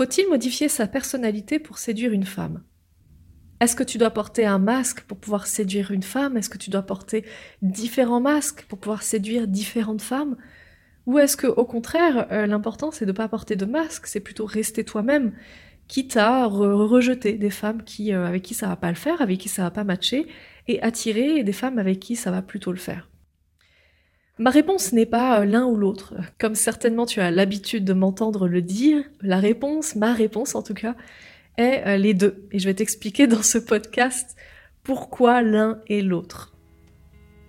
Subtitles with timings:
[0.00, 2.62] Faut-il modifier sa personnalité pour séduire une femme?
[3.60, 6.38] Est-ce que tu dois porter un masque pour pouvoir séduire une femme?
[6.38, 7.22] Est-ce que tu dois porter
[7.60, 10.38] différents masques pour pouvoir séduire différentes femmes?
[11.04, 14.20] Ou est-ce que, au contraire, euh, l'important c'est de ne pas porter de masque, c'est
[14.20, 15.34] plutôt rester toi-même,
[15.86, 19.38] quitte à rejeter des femmes qui, euh, avec qui ça va pas le faire, avec
[19.38, 20.28] qui ça va pas matcher,
[20.66, 23.10] et attirer des femmes avec qui ça va plutôt le faire?
[24.40, 26.14] Ma réponse n'est pas euh, l'un ou l'autre.
[26.38, 30.72] Comme certainement tu as l'habitude de m'entendre le dire, la réponse, ma réponse en tout
[30.72, 30.96] cas,
[31.58, 32.48] est euh, les deux.
[32.50, 34.36] Et je vais t'expliquer dans ce podcast
[34.82, 36.54] pourquoi l'un et l'autre.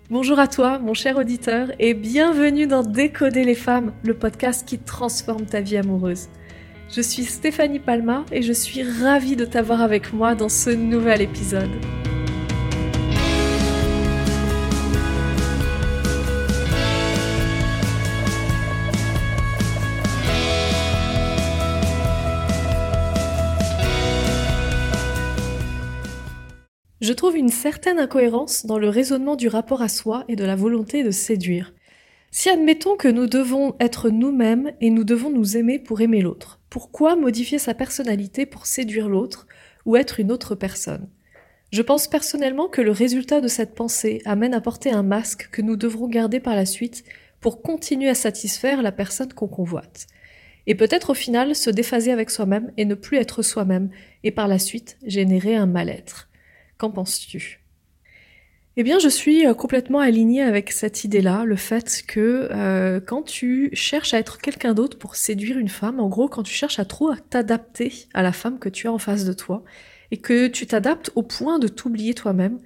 [0.10, 4.78] Bonjour à toi, mon cher auditeur, et bienvenue dans Décoder les femmes, le podcast qui
[4.78, 6.28] transforme ta vie amoureuse.
[6.90, 11.22] Je suis Stéphanie Palma et je suis ravie de t'avoir avec moi dans ce nouvel
[11.22, 11.72] épisode.
[27.02, 30.56] Je trouve une certaine incohérence dans le raisonnement du rapport à soi et de la
[30.56, 31.74] volonté de séduire.
[32.30, 36.60] Si admettons que nous devons être nous-mêmes et nous devons nous aimer pour aimer l'autre,
[36.70, 39.48] pourquoi modifier sa personnalité pour séduire l'autre
[39.88, 41.10] ou être une autre personne?
[41.72, 45.64] Je pense personnellement que le résultat de cette pensée amène à porter un masque que
[45.64, 47.04] nous devrons garder par la suite
[47.40, 50.06] pour continuer à satisfaire la personne qu'on convoite.
[50.68, 53.90] Et peut-être au final se déphaser avec soi-même et ne plus être soi-même
[54.24, 56.28] et par la suite générer un mal-être.
[56.82, 57.60] Qu'en penses-tu?
[58.76, 63.22] Eh bien, je suis euh, complètement alignée avec cette idée-là, le fait que euh, quand
[63.22, 66.80] tu cherches à être quelqu'un d'autre pour séduire une femme, en gros, quand tu cherches
[66.80, 69.64] à trop t'adapter à la femme que tu as en face de toi,
[70.10, 72.58] et que tu t'adaptes au point de t'oublier toi-même,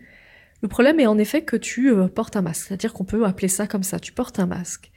[0.62, 3.50] le problème est en effet que tu euh, portes un masque, c'est-à-dire qu'on peut appeler
[3.50, 4.94] ça comme ça, tu portes un masque.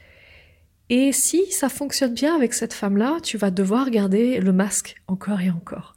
[0.91, 5.41] Et si ça fonctionne bien avec cette femme-là, tu vas devoir garder le masque encore
[5.41, 5.97] et encore.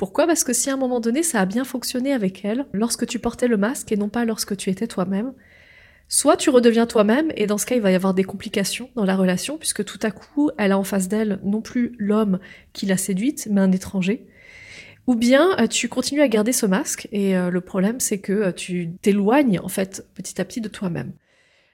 [0.00, 0.26] Pourquoi?
[0.26, 3.18] Parce que si à un moment donné ça a bien fonctionné avec elle, lorsque tu
[3.18, 5.34] portais le masque et non pas lorsque tu étais toi-même,
[6.08, 9.04] soit tu redeviens toi-même et dans ce cas il va y avoir des complications dans
[9.04, 12.38] la relation puisque tout à coup elle a en face d'elle non plus l'homme
[12.72, 14.26] qui l'a séduite mais un étranger.
[15.06, 18.32] Ou bien euh, tu continues à garder ce masque et euh, le problème c'est que
[18.32, 21.12] euh, tu t'éloignes en fait petit à petit de toi-même.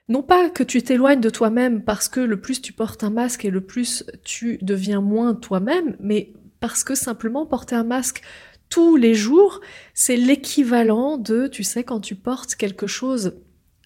[0.09, 3.45] Non pas que tu t'éloignes de toi-même parce que le plus tu portes un masque
[3.45, 8.23] et le plus tu deviens moins toi-même, mais parce que simplement porter un masque
[8.69, 9.61] tous les jours,
[9.95, 13.35] c'est l'équivalent de, tu sais, quand tu portes quelque chose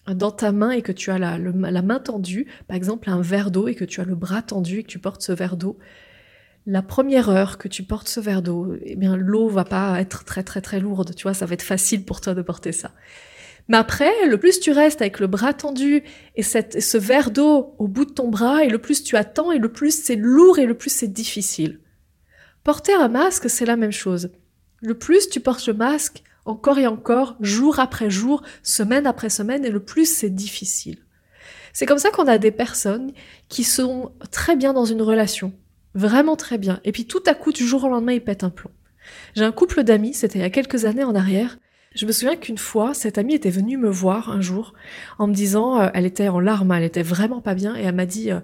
[0.07, 1.37] dans ta main et que tu as la,
[1.81, 4.83] main tendue, par exemple un verre d'eau et que tu as le bras tendu et
[4.83, 5.77] que tu portes ce verre d'eau,
[6.65, 10.23] la première heure que tu portes ce verre d'eau, eh bien l'eau va pas être
[10.25, 12.91] très très très lourde, tu vois, ça va être facile pour toi de porter ça.
[13.67, 16.03] Mais après, le plus tu restes avec le bras tendu
[16.35, 19.59] et ce verre d'eau au bout de ton bras, et le plus tu attends, et
[19.59, 21.79] le plus c'est lourd, et le plus c'est difficile.
[22.63, 24.29] Porter un masque, c'est la même chose.
[24.81, 29.65] Le plus tu portes le masque, encore et encore, jour après jour, semaine après semaine,
[29.65, 30.99] et le plus c'est difficile.
[31.73, 33.13] C'est comme ça qu'on a des personnes
[33.49, 35.53] qui sont très bien dans une relation,
[35.95, 38.49] vraiment très bien, et puis tout à coup, du jour au lendemain, ils pètent un
[38.49, 38.71] plomb.
[39.35, 41.57] J'ai un couple d'amis, c'était il y a quelques années en arrière,
[41.93, 44.73] je me souviens qu'une fois, cette amie était venue me voir un jour
[45.17, 47.95] en me disant, euh, elle était en larmes, elle était vraiment pas bien, et elle
[47.95, 48.39] m'a dit, euh,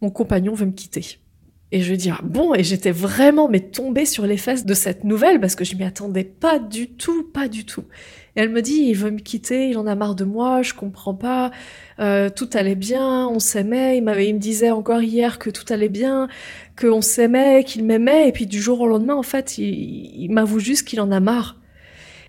[0.00, 1.20] mon compagnon veut me quitter.
[1.72, 5.04] Et je dis, ah bon, et j'étais vraiment mais tombée sur les fesses de cette
[5.04, 7.84] nouvelle parce que je m'y attendais pas du tout, pas du tout.
[8.34, 10.74] Et elle me dit, il veut me quitter, il en a marre de moi, je
[10.74, 11.52] comprends pas,
[12.00, 15.64] euh, tout allait bien, on s'aimait, il m'avait, il me disait encore hier que tout
[15.72, 16.26] allait bien,
[16.80, 20.60] qu'on s'aimait, qu'il m'aimait, et puis du jour au lendemain, en fait, il, il m'avoue
[20.60, 21.59] juste qu'il en a marre.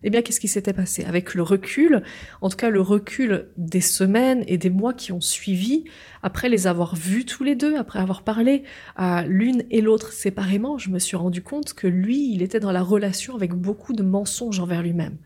[0.03, 1.03] Eh bien, qu'est-ce qui s'était passé?
[1.03, 2.01] Avec le recul,
[2.41, 5.84] en tout cas le recul des semaines et des mois qui ont suivi,
[6.23, 8.63] après les avoir vus tous les deux, après avoir parlé
[8.95, 12.72] à l'une et l'autre séparément, je me suis rendu compte que lui, il était dans
[12.72, 15.17] la relation avec beaucoup de mensonges envers lui-même.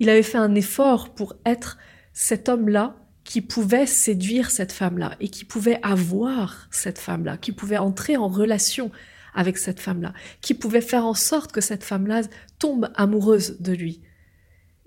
[0.00, 1.76] Il avait fait un effort pour être
[2.14, 7.76] cet homme-là qui pouvait séduire cette femme-là et qui pouvait avoir cette femme-là, qui pouvait
[7.76, 8.90] entrer en relation
[9.34, 12.22] avec cette femme-là, qui pouvait faire en sorte que cette femme-là
[12.58, 14.00] tombe amoureuse de lui.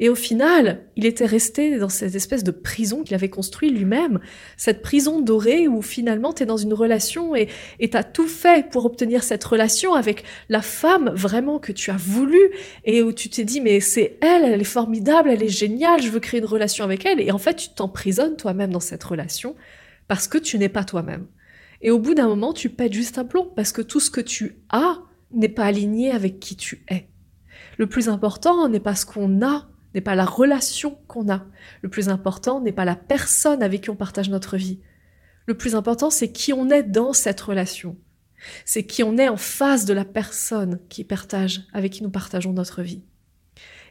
[0.02, 4.22] Et au final, il était resté dans cette espèce de prison qu'il avait construit lui-même,
[4.56, 7.50] cette prison dorée où finalement tu es dans une relation et
[7.80, 11.98] tu as tout fait pour obtenir cette relation avec la femme vraiment que tu as
[11.98, 12.40] voulu
[12.86, 16.10] et où tu t'es dit mais c'est elle, elle est formidable, elle est géniale, je
[16.10, 19.56] veux créer une relation avec elle et en fait tu t'emprisonnes toi-même dans cette relation
[20.08, 21.28] parce que tu n'es pas toi-même.
[21.82, 24.22] Et au bout d'un moment, tu pètes juste un plomb parce que tout ce que
[24.22, 24.98] tu as
[25.32, 27.08] n'est pas aligné avec qui tu es.
[27.78, 31.46] Le plus important n'est pas ce qu'on a, n'est pas la relation qu'on a.
[31.82, 34.80] Le plus important n'est pas la personne avec qui on partage notre vie.
[35.46, 37.98] Le plus important, c'est qui on est dans cette relation.
[38.66, 42.54] C'est qui on est en face de la personne qui partage, avec qui nous partageons
[42.54, 43.02] notre vie.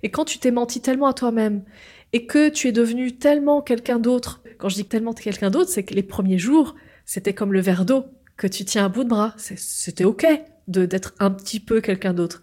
[0.03, 1.65] Et quand tu t'es menti tellement à toi-même
[2.13, 5.83] et que tu es devenu tellement quelqu'un d'autre, quand je dis tellement quelqu'un d'autre, c'est
[5.83, 8.07] que les premiers jours, c'était comme le verre d'eau
[8.37, 9.35] que tu tiens à bout de bras.
[9.37, 10.27] C'était ok
[10.69, 12.43] d'être un petit peu quelqu'un d'autre.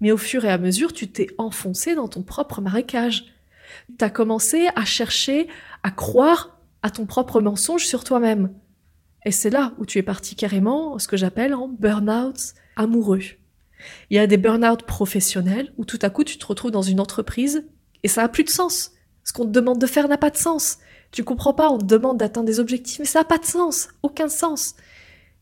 [0.00, 3.26] Mais au fur et à mesure, tu t'es enfoncé dans ton propre marécage.
[3.98, 5.48] Tu as commencé à chercher
[5.82, 8.52] à croire à ton propre mensonge sur toi-même.
[9.24, 13.20] Et c'est là où tu es parti carrément, ce que j'appelle en burn-out amoureux.
[14.10, 17.00] Il y a des burn-out professionnels où tout à coup tu te retrouves dans une
[17.00, 17.64] entreprise
[18.02, 18.92] et ça a plus de sens.
[19.24, 20.78] Ce qu'on te demande de faire n'a pas de sens.
[21.12, 23.88] Tu comprends pas, on te demande d'atteindre des objectifs, mais ça n'a pas de sens,
[24.02, 24.74] aucun sens.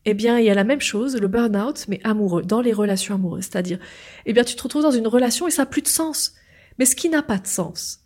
[0.05, 3.15] Eh bien, il y a la même chose, le burn-out, mais amoureux, dans les relations
[3.15, 3.43] amoureuses.
[3.43, 3.79] C'est-à-dire,
[4.25, 6.33] eh bien, tu te retrouves dans une relation et ça n'a plus de sens.
[6.79, 7.99] Mais ce qui n'a pas de sens,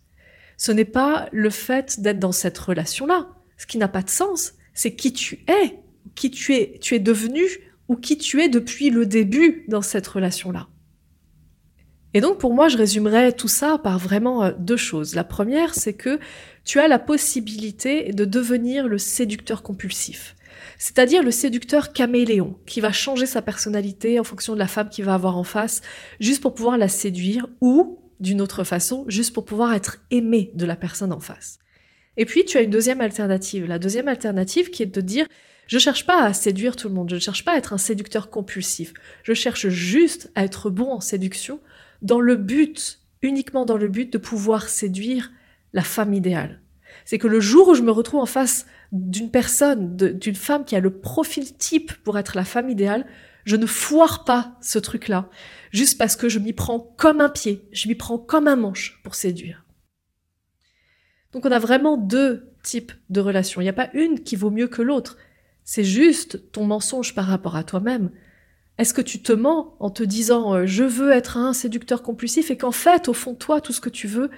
[0.58, 3.28] ce n'est pas le fait d'être dans cette relation-là.
[3.56, 5.78] Ce qui n'a pas de sens, c'est qui tu es,
[6.14, 7.42] qui tu es, tu es devenu
[7.88, 10.68] ou qui tu es depuis le début dans cette relation-là.
[12.14, 15.14] Et donc pour moi, je résumerais tout ça par vraiment euh, deux choses.
[15.14, 16.18] La première, c'est que
[16.64, 20.34] tu as la possibilité de devenir le séducteur compulsif.
[20.78, 25.04] C'est-à-dire le séducteur caméléon, qui va changer sa personnalité en fonction de la femme qu'il
[25.04, 25.82] va avoir en face,
[26.20, 30.66] juste pour pouvoir la séduire, ou, d'une autre façon, juste pour pouvoir être aimé de
[30.66, 31.58] la personne en face.
[32.16, 33.66] Et puis, tu as une deuxième alternative.
[33.66, 35.26] La deuxième alternative qui est de dire,
[35.66, 37.78] je cherche pas à séduire tout le monde, je ne cherche pas à être un
[37.78, 38.94] séducteur compulsif,
[39.24, 41.60] je cherche juste à être bon en séduction
[42.02, 45.32] dans le but, uniquement dans le but de pouvoir séduire
[45.72, 46.60] la femme idéale.
[47.04, 48.66] C'est que le jour où je me retrouve en face
[49.00, 53.06] d'une personne, d'une femme qui a le profil type pour être la femme idéale,
[53.44, 55.28] je ne foire pas ce truc-là,
[55.70, 59.00] juste parce que je m'y prends comme un pied, je m'y prends comme un manche
[59.04, 59.64] pour séduire.
[61.32, 63.60] Donc on a vraiment deux types de relations.
[63.60, 65.16] Il n'y a pas une qui vaut mieux que l'autre.
[65.64, 68.10] C'est juste ton mensonge par rapport à toi-même.
[68.78, 72.50] Est-ce que tu te mens en te disant euh, je veux être un séducteur compulsif
[72.50, 74.30] et qu'en fait, au fond toi, tout ce que tu veux,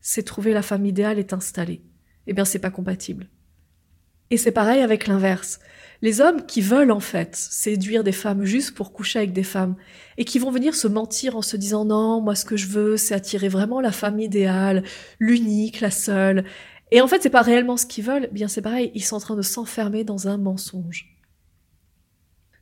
[0.00, 1.82] c'est trouver la femme idéale et t'installer?
[2.26, 3.28] Eh bien, c'est pas compatible.
[4.30, 5.60] Et c'est pareil avec l'inverse.
[6.02, 9.76] Les hommes qui veulent en fait séduire des femmes juste pour coucher avec des femmes
[10.18, 12.96] et qui vont venir se mentir en se disant non, moi ce que je veux
[12.96, 14.82] c'est attirer vraiment la femme idéale,
[15.20, 16.44] l'unique, la seule.
[16.90, 19.20] Et en fait c'est pas réellement ce qu'ils veulent, bien c'est pareil, ils sont en
[19.20, 21.15] train de s'enfermer dans un mensonge.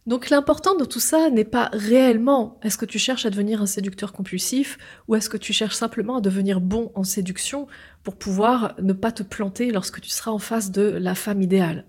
[0.06, 3.66] Donc l'important de tout ça n'est pas réellement est-ce que tu cherches à devenir un
[3.66, 4.76] séducteur compulsif
[5.08, 7.66] ou est-ce que tu cherches simplement à devenir bon en séduction
[8.02, 11.86] pour pouvoir ne pas te planter lorsque tu seras en face de la femme idéale.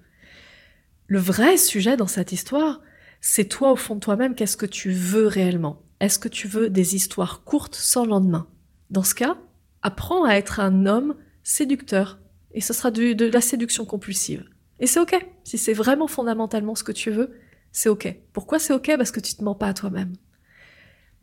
[1.07, 2.81] Le vrai sujet dans cette histoire,
[3.19, 5.81] c'est toi au fond de toi-même, qu'est-ce que tu veux réellement?
[6.00, 8.47] Est-ce que tu veux des histoires courtes sans lendemain?
[8.91, 9.38] Dans ce cas,
[9.81, 12.19] apprends à être un homme séducteur
[12.53, 14.45] et ce sera de la séduction compulsive.
[14.79, 17.33] Et c'est ok, si c'est vraiment fondamentalement ce que tu veux,
[17.75, 18.16] c'est ok.
[18.31, 18.94] Pourquoi c'est ok?
[18.95, 20.13] Parce que tu te mens pas à toi-même.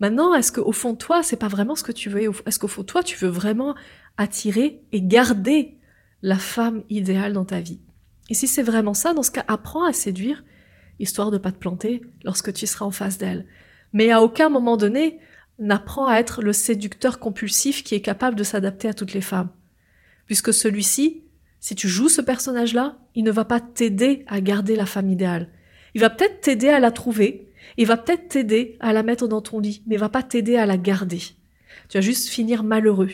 [0.00, 2.20] Maintenant, est-ce qu'au fond de toi, c'est pas vraiment ce que tu veux?
[2.44, 3.74] Est-ce qu'au fond de toi, tu veux vraiment
[4.18, 5.78] attirer et garder
[6.20, 7.80] la femme idéale dans ta vie?
[8.28, 10.44] Et si c'est vraiment ça, dans ce cas, apprends à séduire,
[10.98, 13.46] histoire de pas te planter lorsque tu seras en face d'elle.
[13.94, 15.20] Mais à aucun moment donné,
[15.58, 19.48] n'apprends à être le séducteur compulsif qui est capable de s'adapter à toutes les femmes.
[20.26, 21.24] Puisque celui-ci,
[21.60, 25.48] si tu joues ce personnage-là, il ne va pas t'aider à garder la femme idéale.
[25.94, 29.40] Il va peut-être t'aider à la trouver, il va peut-être t'aider à la mettre dans
[29.40, 31.20] ton lit, mais il va pas t'aider à la garder.
[31.88, 33.10] Tu vas juste finir malheureux.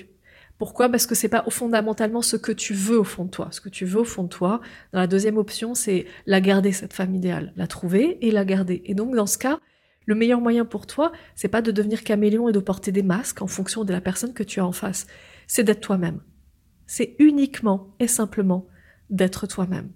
[0.59, 0.89] Pourquoi?
[0.89, 3.49] Parce que c'est pas fondamentalement ce que tu veux au fond de toi.
[3.53, 4.61] Ce que tu veux au fond de toi,
[4.93, 7.53] dans la deuxième option, c'est la garder, cette femme idéale.
[7.57, 8.83] La trouver et la garder.
[8.85, 9.61] Et donc, dans ce cas,
[10.07, 13.41] le meilleur moyen pour toi, c'est pas de devenir caméléon et de porter des masques
[13.41, 15.07] en fonction de la personne que tu as en face.
[15.47, 16.21] C'est d'être toi-même.
[16.87, 18.67] C'est uniquement et simplement
[19.11, 19.91] d'être toi-même.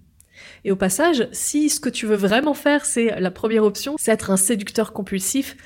[0.63, 4.11] Et au passage, si ce que tu veux vraiment faire, c'est la première option, c'est
[4.11, 5.57] être un séducteur compulsif,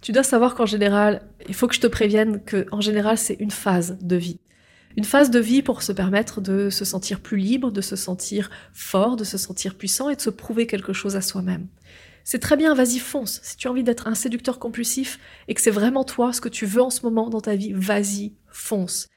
[0.00, 3.36] tu dois savoir qu'en général, il faut que je te prévienne que en général, c'est
[3.38, 4.40] une phase de vie.
[4.96, 8.50] Une phase de vie pour se permettre de se sentir plus libre, de se sentir
[8.72, 11.68] fort, de se sentir puissant et de se prouver quelque chose à soi-même.
[12.24, 13.40] C'est très bien, vas-y, fonce.
[13.42, 15.18] Si tu as envie d'être un séducteur compulsif
[15.48, 17.72] et que c'est vraiment toi ce que tu veux en ce moment dans ta vie,
[17.72, 19.08] vas-y, fonce.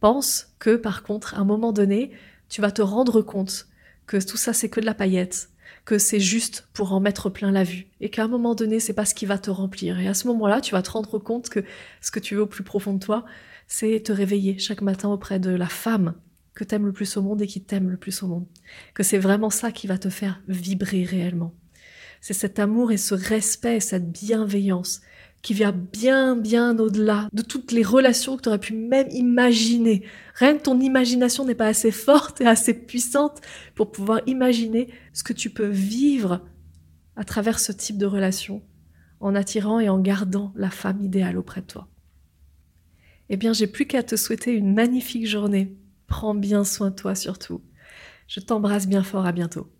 [0.00, 2.10] Pense que par contre, à un moment donné,
[2.48, 3.66] tu vas te rendre compte
[4.06, 5.50] que tout ça c'est que de la paillette,
[5.84, 8.92] que c'est juste pour en mettre plein la vue, et qu'à un moment donné c'est
[8.92, 9.98] pas ce qui va te remplir.
[9.98, 11.64] Et à ce moment-là, tu vas te rendre compte que
[12.00, 13.24] ce que tu veux au plus profond de toi,
[13.66, 16.14] c'est te réveiller chaque matin auprès de la femme
[16.54, 18.46] que t'aimes le plus au monde et qui t'aime le plus au monde.
[18.94, 21.54] Que c'est vraiment ça qui va te faire vibrer réellement.
[22.20, 25.00] C'est cet amour et ce respect, cette bienveillance
[25.42, 30.04] qui vient bien, bien au-delà de toutes les relations que tu aurais pu même imaginer.
[30.34, 33.40] Rien que ton imagination n'est pas assez forte et assez puissante
[33.74, 36.42] pour pouvoir imaginer ce que tu peux vivre
[37.16, 38.62] à travers ce type de relation,
[39.20, 41.88] en attirant et en gardant la femme idéale auprès de toi.
[43.28, 45.76] Eh bien, j'ai plus qu'à te souhaiter une magnifique journée.
[46.06, 47.62] Prends bien soin de toi surtout.
[48.28, 49.70] Je t'embrasse bien fort, à bientôt.